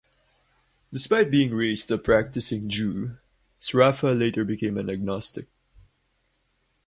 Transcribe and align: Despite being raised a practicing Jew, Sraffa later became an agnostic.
Despite 0.91 1.29
being 1.29 1.53
raised 1.53 1.91
a 1.91 1.97
practicing 1.99 2.67
Jew, 2.67 3.17
Sraffa 3.59 4.19
later 4.19 4.43
became 4.43 4.79
an 4.79 4.89
agnostic. 4.89 5.45